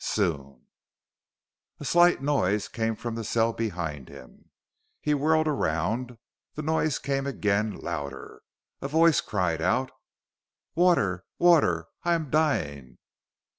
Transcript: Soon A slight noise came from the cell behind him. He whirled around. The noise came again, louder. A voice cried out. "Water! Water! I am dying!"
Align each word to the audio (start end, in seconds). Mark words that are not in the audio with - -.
Soon 0.03 0.65
A 1.79 1.85
slight 1.85 2.23
noise 2.23 2.67
came 2.67 2.95
from 2.95 3.13
the 3.13 3.23
cell 3.23 3.53
behind 3.53 4.09
him. 4.09 4.49
He 4.99 5.13
whirled 5.13 5.47
around. 5.47 6.17
The 6.55 6.63
noise 6.63 6.97
came 6.97 7.27
again, 7.27 7.73
louder. 7.75 8.41
A 8.81 8.87
voice 8.87 9.21
cried 9.21 9.61
out. 9.61 9.91
"Water! 10.73 11.23
Water! 11.37 11.85
I 12.03 12.15
am 12.15 12.31
dying!" 12.31 12.97